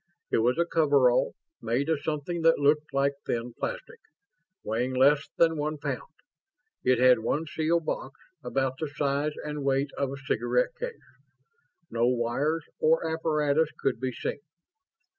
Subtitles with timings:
[0.31, 3.99] It was a coverall, made of something that looked like thin plastic,
[4.63, 6.09] weighing less than one pound.
[6.83, 10.95] It had one sealed box, about the size and weight of a cigarette case.
[11.91, 14.39] No wires or apparatus could be seen.